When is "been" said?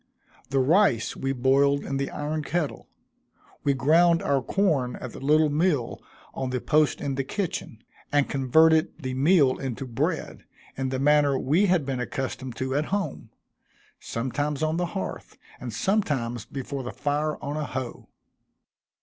11.85-11.99